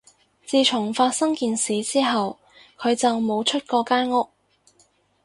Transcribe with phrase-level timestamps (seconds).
[0.47, 2.35] 自從發生件事之後，
[2.79, 4.27] 佢就冇出過間屋